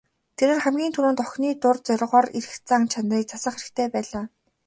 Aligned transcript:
Тэрээр 0.37 0.61
хамгийн 0.63 0.93
түрүүнд 0.93 1.19
охины 1.23 1.49
дур 1.63 1.77
зоргоороо 1.87 2.33
эрх 2.39 2.51
зан 2.67 2.83
чанарыг 2.91 3.27
засах 3.31 3.55
хэрэгтэй 3.57 3.87
байлаа. 3.93 4.23